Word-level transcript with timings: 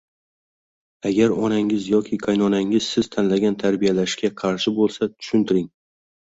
Agar 1.09 1.35
onangiz 1.47 1.85
yoki 1.91 2.19
qaynonangiz 2.25 2.89
siz 2.95 3.11
tanlagan 3.17 3.61
tarbiyalashga 3.67 4.35
qarshi 4.43 4.77
bo'lsa, 4.83 5.13
tusuntiring. 5.23 5.73